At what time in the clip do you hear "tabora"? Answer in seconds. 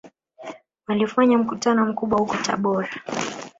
2.37-2.89